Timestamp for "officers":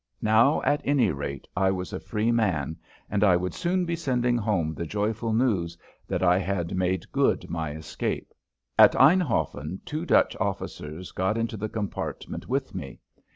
10.39-11.11